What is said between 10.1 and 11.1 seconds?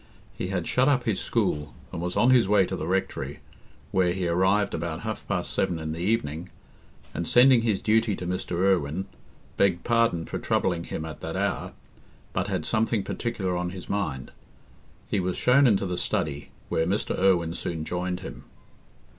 for troubling him